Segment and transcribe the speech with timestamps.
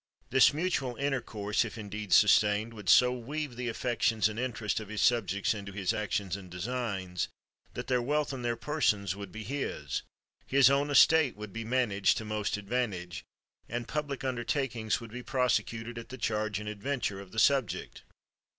[0.31, 5.03] This mutual intercourse, if indeed sustained, would so weave the affections and interests of his
[5.03, 7.27] subjects into his actions and designs
[7.75, 10.01] that their wealth and their persons would be his;
[10.47, 13.23] his own estate would be managed to most advantage;
[13.69, 18.01] and public undertakings would be prosecuted at the charge and adventure of the subject.